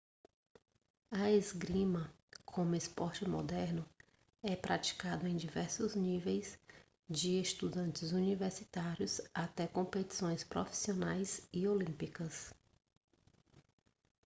[1.11, 2.11] a esgrima
[2.43, 3.85] como esporte moderno
[4.41, 6.57] é praticado em diversos níveis
[7.07, 12.51] de estudantes universitários até competições profissionais e olímpicas